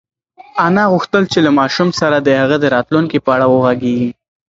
انا 0.65 0.83
غوښتل 0.93 1.23
چې 1.31 1.39
له 1.45 1.51
ماشوم 1.59 1.89
سره 1.99 2.17
د 2.19 2.29
هغه 2.41 2.55
د 2.59 2.65
راتلونکي 2.75 3.17
په 3.25 3.29
اړه 3.35 3.45
وغږېږي. 3.49 4.11